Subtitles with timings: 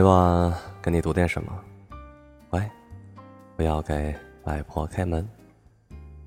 [0.00, 0.50] 每晚
[0.80, 1.52] 给你读点什么？
[2.52, 2.62] 喂，
[3.54, 5.28] 不要给外婆开门。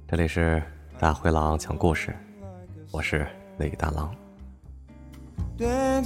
[0.08, 0.62] 这里是
[1.00, 2.16] 大灰狼讲故事，
[2.91, 3.26] 我是
[3.58, 4.14] 李大狼。
[5.58, 6.00] 这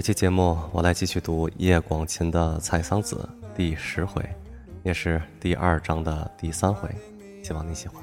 [0.00, 4.24] 期节目我来继续读叶广芩的《采桑子》第十回，
[4.82, 6.88] 也是第二章的第三回，
[7.42, 8.02] 希望你喜欢。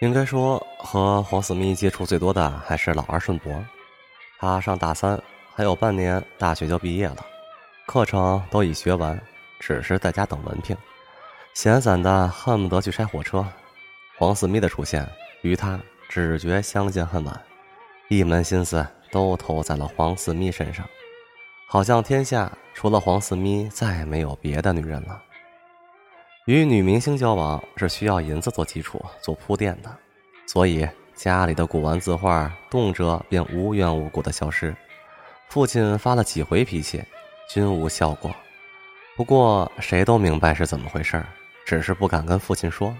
[0.00, 3.52] 应该说，和黄思密接触最多的还是老二顺伯。
[4.38, 5.20] 他上大三，
[5.54, 7.16] 还有半年大学就毕业了，
[7.86, 9.20] 课程都已学完，
[9.58, 10.76] 只是在家等文凭，
[11.54, 13.44] 闲散的恨不得去拆火车。
[14.16, 15.08] 黄四咪的出现，
[15.42, 17.40] 与他只觉相见恨晚，
[18.08, 20.88] 一门心思都投在了黄四咪身上，
[21.66, 25.20] 好像天下除了黄四咪，再没有别的女人了。
[26.46, 29.94] 与女明星交往是需要银子做基础、做铺垫的，
[30.46, 34.72] 所以家里的古玩字画动辄便无缘无故的消失。
[35.48, 37.02] 父亲发了几回脾气，
[37.50, 38.32] 均无效果。
[39.16, 41.20] 不过谁都明白是怎么回事
[41.66, 42.96] 只是不敢跟父亲说。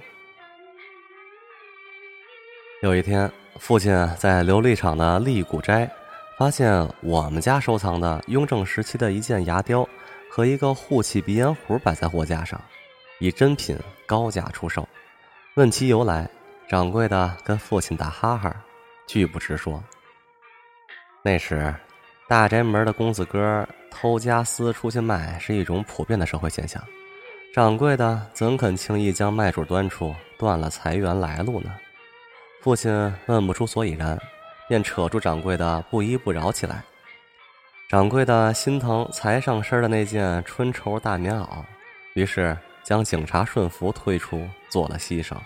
[2.82, 5.88] 有一天，父亲在琉璃厂的立古斋，
[6.36, 9.88] 发现我们家收藏的雍正时期的一件牙雕
[10.28, 12.60] 和一个护器鼻烟壶摆在货架上。
[13.20, 14.88] 以真品高价出售，
[15.54, 16.28] 问其由来，
[16.68, 18.54] 掌柜的跟父亲打哈哈，
[19.06, 19.82] 拒不直说。
[21.22, 21.74] 那时，
[22.28, 26.82] 大宅门的公子哥偷家私出去卖是一种普遍的社会现象，
[27.54, 31.74] 掌柜的怎肯轻易将卖主端出，断了财源来路呢？
[32.60, 34.18] 父亲问不出所以然，
[34.68, 36.84] 便扯住掌柜的不依不饶起来。
[37.88, 41.64] 掌柜的心疼才上身的那件春绸大棉袄，
[42.14, 42.56] 于是。
[42.84, 45.36] 将警察顺服推出，做了牺牲。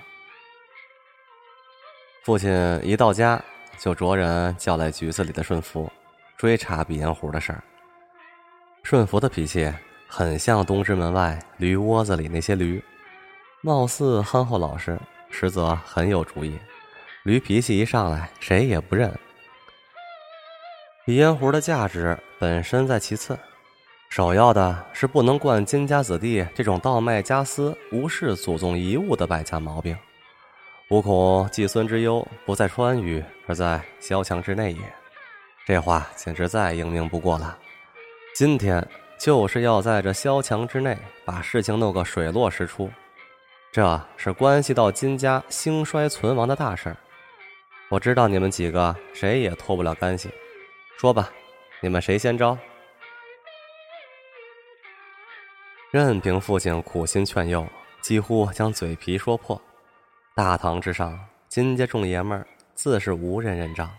[2.23, 3.43] 父亲一到家，
[3.81, 5.91] 就着人叫来局子里的顺福，
[6.37, 7.61] 追查鼻烟壶的事儿。
[8.85, 9.73] 顺福的脾气
[10.07, 12.81] 很像东直门外驴窝子里那些驴，
[13.61, 14.97] 貌似憨厚老实，
[15.31, 16.57] 实则很有主意。
[17.25, 19.13] 驴脾气一上来，谁也不认。
[21.05, 23.37] 鼻烟壶的价值本身在其次。
[24.09, 29.97] 首要的是不能惯金家子弟这种倒卖家私、无视祖宗遗物的败家毛病。
[30.93, 34.81] 吾恐季孙之忧不在川渝，而在萧墙之内也。
[35.65, 37.59] 这话简直再英明不过了。
[38.35, 38.87] 今天
[39.19, 40.95] 就是要在这萧墙之内
[41.25, 42.91] 把事情弄个水落石出，
[43.73, 46.97] 这是关系到金家兴衰存亡的大事儿。
[47.89, 50.29] 我知道你们几个谁也脱不了干系，
[50.99, 51.33] 说吧，
[51.81, 52.59] 你们谁先招？
[55.91, 57.67] 任凭父亲苦心劝诱，
[58.03, 59.59] 几乎将嘴皮说破。
[60.35, 63.91] 大堂之上，金家众爷们儿自是无人认账。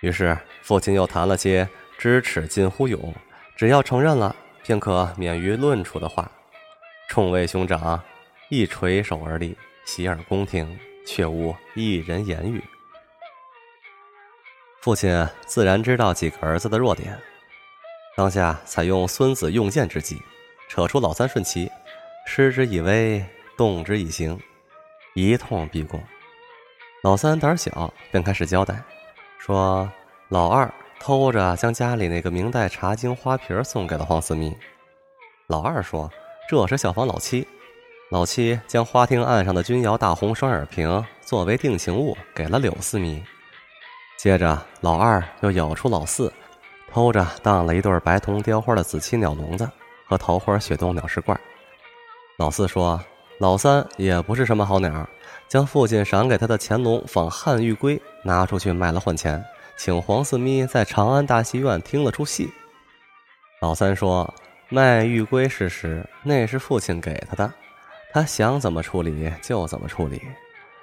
[0.00, 3.14] 于是父亲又谈了些知耻近乎勇，
[3.54, 4.34] 只要承认了，
[4.64, 6.28] 便可免于论处的话。
[7.08, 8.02] 众位兄长
[8.50, 10.76] 一垂手而立，洗耳恭听，
[11.06, 12.60] 却无一人言语。
[14.80, 17.16] 父亲自然知道几个儿子的弱点，
[18.16, 20.20] 当下采用孙子用剑之计。
[20.68, 21.70] 扯出老三顺其，
[22.26, 23.24] 施之以威，
[23.56, 24.36] 动之以刑，
[25.16, 25.98] 一通逼供。
[27.02, 28.80] 老三胆小，便开始交代，
[29.38, 29.90] 说
[30.28, 34.54] 老二偷着将家里那个明代茶经花瓶送给了黄思密。
[35.46, 36.10] 老二说
[36.50, 37.48] 这是效仿老七，
[38.10, 43.24] 老七将花厅案上的钧窑大红双眼瓶作为定情物给了柳思密。
[44.18, 46.30] 接着老二又咬出老四
[46.92, 49.66] 偷着当了一对白铜雕花的紫漆鸟笼子。
[50.08, 51.36] 和桃花雪洞鸟食罐，
[52.36, 53.04] 老四说
[53.40, 55.04] ：“老三也不是什么好鸟，
[55.48, 59.44] 将父亲赏给他的乾隆仿汉玉龟拿出去卖了换钱，
[59.76, 62.50] 请黄四咪在长安大戏院听了出戏。”
[63.62, 64.32] 老三说
[64.68, 67.52] ：“卖玉龟是实，那是父亲给他的，
[68.12, 70.20] 他想怎么处理就怎么处理，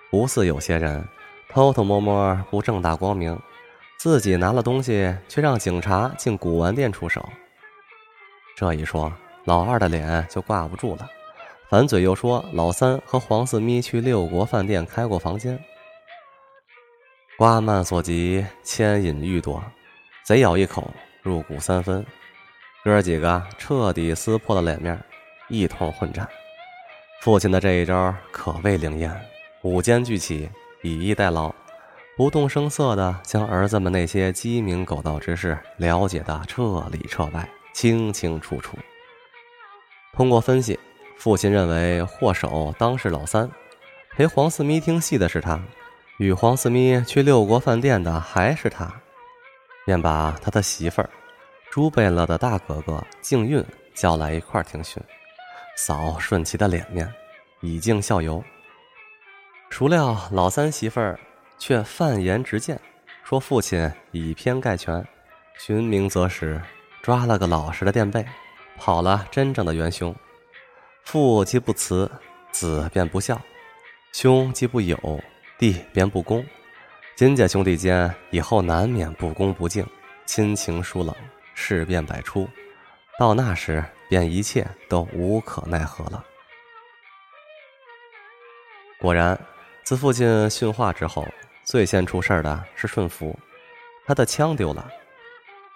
[0.09, 1.05] 不似有些人
[1.49, 3.37] 偷偷摸摸不正大光明，
[3.99, 7.27] 自己拿了东西却让警察进古玩店出手。”
[8.55, 9.11] 这一说，
[9.45, 11.09] 老二的脸就挂不住了，
[11.69, 15.59] 反嘴又说老三和黄四咪去六国饭店开过房间。
[17.37, 19.61] 瓜蔓所及，牵引欲夺，
[20.23, 20.93] 贼咬一口，
[21.23, 22.05] 入骨三分。
[22.83, 24.99] 哥几个彻底撕破了脸面，
[25.49, 26.27] 一通混战。
[27.21, 29.11] 父亲的这一招可谓灵验，
[29.63, 30.49] 五奸俱起，
[30.83, 31.53] 以逸待劳，
[32.15, 38.77] 不动声色地将儿子们那些鸡鸣狗盗之事了解的彻里彻外、清清楚楚。
[40.13, 40.77] 通过分析，
[41.23, 43.49] 父亲认为祸首当是老三，
[44.09, 45.57] 陪黄四咪听戏的是他，
[46.17, 48.93] 与黄四咪去六国饭店的还是他，
[49.85, 51.09] 便把他的媳妇儿。
[51.71, 55.01] 朱贝勒的大哥哥敬运叫来一块儿听训，
[55.77, 57.09] 扫顺其的脸面，
[57.61, 58.43] 以儆效尤。
[59.69, 61.17] 孰料老三媳妇儿
[61.57, 62.77] 却犯言直谏，
[63.23, 65.01] 说父亲以偏概全，
[65.57, 66.61] 寻名择实，
[67.01, 68.25] 抓了个老实的垫背，
[68.75, 70.13] 跑了真正的元凶。
[71.03, 72.09] 父既不慈，
[72.51, 73.35] 子便不孝；
[74.13, 74.97] 兄既不友，
[75.57, 76.43] 弟便不恭。
[77.15, 79.85] 金家兄弟间以后难免不恭不敬，
[80.25, 81.15] 亲情疏冷。
[81.55, 82.49] 事变百出，
[83.19, 86.23] 到那时便一切都无可奈何了。
[88.99, 89.39] 果然，
[89.83, 91.27] 自父亲训话之后，
[91.63, 93.37] 最先出事儿的是顺福，
[94.07, 94.89] 他的枪丢了。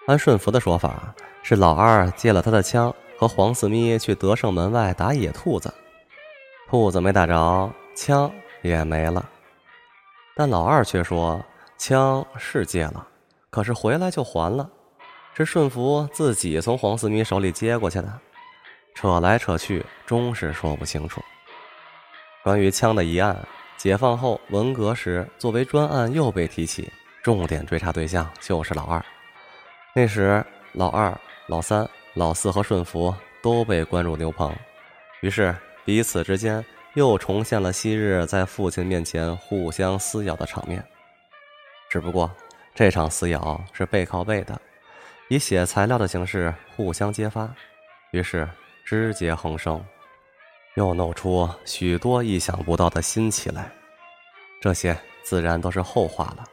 [0.08, 1.14] 按顺福的说法，
[1.44, 5.74] 是老二借了他的枪，和黄四咪去德胜门外打野兔子，
[6.70, 8.30] 兔子没打着，枪
[8.62, 9.28] 也没了。
[10.36, 11.44] 但老二却说，
[11.76, 13.04] 枪是借了，
[13.50, 14.70] 可是回来就还了。
[15.34, 18.12] 是顺福自己从黄四咪手里接过去的，
[18.94, 21.20] 扯来扯去，终是说不清楚。
[22.44, 23.36] 关于枪的疑案，
[23.76, 26.88] 解放后文革时作为专案又被提起，
[27.20, 29.04] 重点追查对象就是老二。
[29.92, 31.16] 那时老二、
[31.48, 34.54] 老三、老四和顺福都被关入牛棚，
[35.20, 36.64] 于是彼此之间
[36.94, 40.84] 又重现了昔日在父亲面前互相撕咬的场面。
[41.88, 42.30] 只不过
[42.74, 44.60] 这场撕咬是背靠背的。
[45.30, 47.54] 以写材料的形式互相揭发，
[48.12, 48.48] 于是
[48.82, 49.84] 枝节横生，
[50.74, 53.70] 又弄出许多意想不到的新奇来。
[54.58, 56.46] 这些自然都是后话了。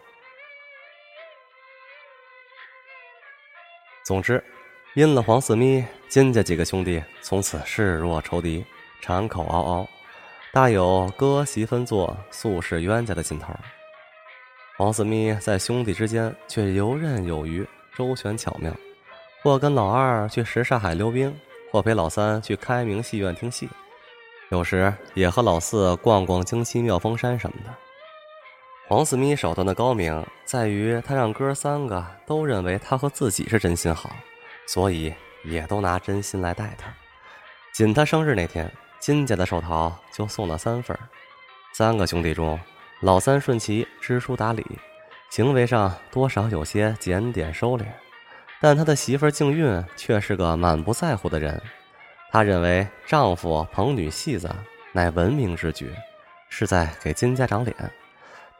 [4.04, 4.44] 总之，
[4.96, 8.64] 因了黄四咪，金家几个兄弟从此视若仇敌，
[9.02, 9.86] 产口嗷嗷，
[10.54, 13.54] 大有割席分坐、素是冤家的劲头。
[14.78, 17.68] 黄四咪在兄弟之间却游刃有余。
[17.94, 18.74] 周旋巧妙，
[19.44, 21.34] 或跟老二去什刹海溜冰，
[21.72, 23.70] 或陪老三去开明戏院听戏，
[24.50, 27.74] 有时也和老四逛逛京西妙峰山什么的。
[28.88, 34.10] 黄四咪手段的高明在于，他让哥三个都认为他和自己是真心好，
[34.66, 35.14] 所以
[35.44, 36.94] 也都拿真心来待他。
[37.74, 40.98] 仅他生日那天，金家的寿桃就送了三份
[41.74, 42.60] 三个兄弟中，
[43.02, 44.66] 老三顺其知书达理。
[45.32, 47.84] 行为上多少有些检点收敛，
[48.62, 51.62] 但他的媳妇静韵却是个满不在乎的人。
[52.32, 54.50] 她认为丈夫捧女戏子
[54.94, 55.94] 乃文明之举，
[56.48, 57.76] 是在给金家长脸。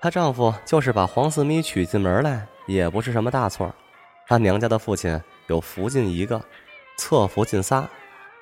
[0.02, 3.74] 她丈夫就是把黄四咪娶进门来，也不是什么大错。
[4.28, 6.42] 她娘家的父亲有福晋一个，
[6.98, 7.88] 侧福晋仨，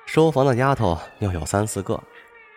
[0.06, 2.02] 收房的丫头又有三四个，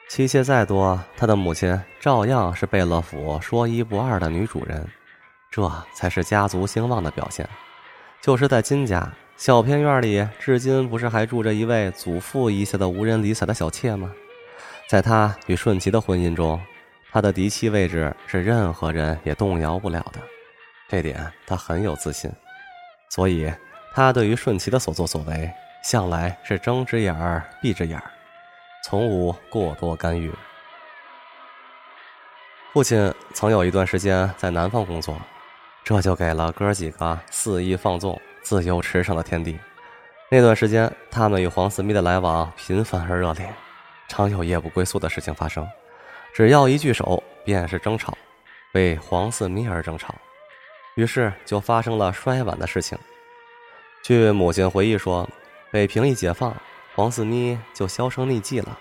[0.09, 4.87] 妻妾再多，她的母亲照样是贝勒府说一不二的女主人。
[5.49, 7.47] 这才是家族兴旺的表现。
[8.21, 14.11] 就是在金家小偏院里，至今不是还住着一位祖父遗下的无人理睬的小妾吗？
[14.89, 16.61] 在他与顺其的婚姻中，
[17.11, 20.19] 他的嫡妻位置是任何人也动摇不了的，
[20.89, 22.31] 这点他很有自信。
[23.09, 23.51] 所以，
[23.97, 25.51] 他对于顺其的所作所为，
[25.81, 28.03] 向来是睁只眼儿闭只眼儿，
[28.83, 30.31] 从无过多干预。
[32.73, 35.19] 父亲曾有一段时间在南方工作。
[35.83, 39.57] 这就给了哥几个肆意放纵、自由驰骋的天地。
[40.29, 43.51] 那段时间，他们与黄四咪的来往频繁而热烈，
[44.07, 45.67] 常有夜不归宿的事情发生。
[46.35, 48.15] 只要一聚首，便是争吵，
[48.73, 50.13] 为黄四咪而争吵，
[50.93, 52.95] 于是就发生了摔碗的事情。
[54.07, 55.29] 据母亲回忆说，
[55.69, 56.55] 北平一解放，
[56.95, 58.79] 黄四妮就销声匿迹了。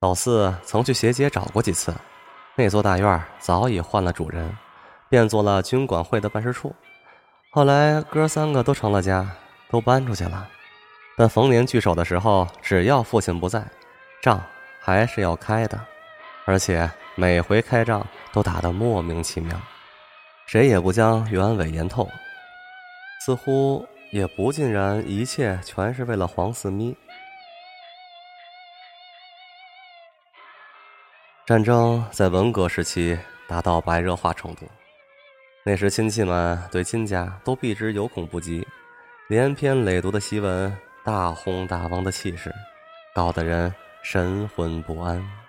[0.00, 1.94] 老四曾去斜街找过几次，
[2.54, 4.56] 那座大院早已换了主人。
[5.10, 6.74] 变做了军管会的办事处，
[7.50, 9.28] 后来哥三个都成了家，
[9.68, 10.48] 都搬出去了。
[11.18, 13.62] 但逢年聚首的时候，只要父亲不在，
[14.22, 14.42] 仗
[14.80, 15.78] 还是要开的，
[16.46, 19.54] 而且每回开仗都打得莫名其妙，
[20.46, 22.08] 谁也不将原委言透，
[23.26, 26.96] 似乎也不尽然，一切全是为了黄四咪。
[31.44, 33.18] 战争在文革时期
[33.48, 34.70] 达到白热化程度。
[35.64, 38.64] 那时亲戚们对亲家都避之有恐不及，
[39.26, 42.54] 连篇累牍的檄文，大轰大王的气势，
[43.16, 45.43] 搞得人神魂不安。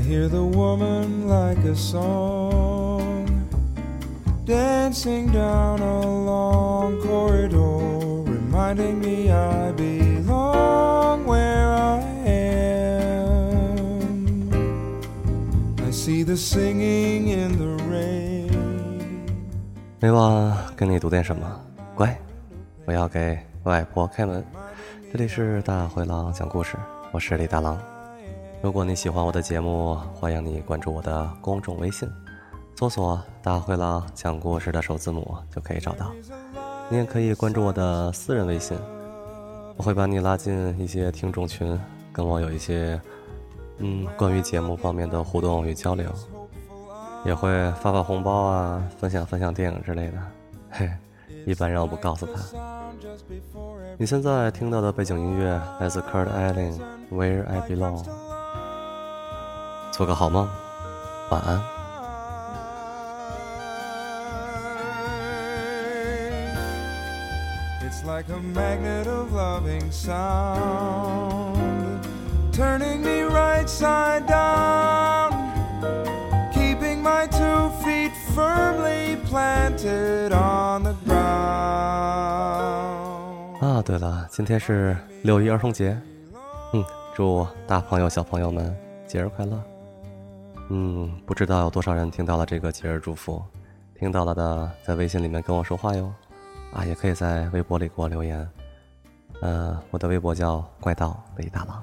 [0.00, 3.26] Hear the woman like a song
[4.44, 12.50] dancing down a long corridor, reminding me I belong where I am.
[15.86, 18.50] I see the singing in the rain.
[20.00, 21.46] 每晚跟你读点什么？
[21.94, 22.18] 乖，
[22.86, 24.44] 我要给外婆开门。
[25.12, 26.76] 这里是大灰狼讲故事，
[27.12, 27.78] 我是李大狼。
[28.62, 32.06] 如果你喜欢我的节目，欢迎你关注我的公众微信，
[32.76, 36.12] 搜索“大灰狼讲故事”的首字母就可以找到。
[36.90, 38.76] 你也可以关注我的私人微信，
[39.78, 41.78] 我会把你拉进一些听众群，
[42.12, 43.00] 跟我有一些
[43.78, 46.06] 嗯关于节目方面的互动与交流，
[47.24, 47.50] 也会
[47.80, 50.18] 发发红包啊，分享分享电影之类的。
[50.70, 50.90] 嘿，
[51.46, 52.34] 一般人我不告诉他。
[53.96, 56.78] 你现在听到的背景音乐来自 Kurt Elling，
[57.10, 58.04] 《Where I Belong》。
[60.00, 60.48] 做个好梦，
[61.28, 61.60] 晚安。
[67.82, 71.58] It's like a magnet of loving sound,
[72.50, 75.32] turning me right side down,
[76.54, 81.20] keeping my two feet firmly planted on the ground.
[83.60, 86.00] 啊，对了，今天是六一儿童节，
[86.72, 86.82] 嗯，
[87.14, 88.74] 祝大朋友小朋友们
[89.06, 89.62] 节日快乐。
[90.72, 93.42] 嗯，不知道有多少人听到了这个节日祝福，
[93.98, 96.14] 听到了的在微信里面跟我说话哟，
[96.72, 98.48] 啊，也可以在微博里给我留言。
[99.40, 101.82] 呃，我的微博叫怪盗李大郎。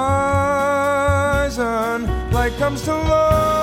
[2.30, 3.54] Light comes to life.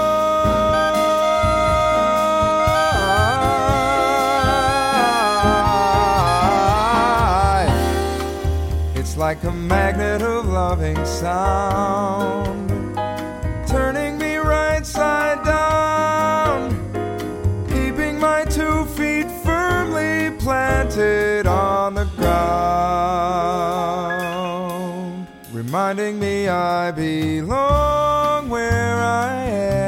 [8.95, 12.60] It's like a magnet of loving sound,
[20.41, 22.37] planted on the ground,
[25.51, 29.80] reminding me I belong where I am.